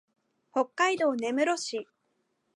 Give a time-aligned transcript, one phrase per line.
[0.51, 1.87] 北海道根室市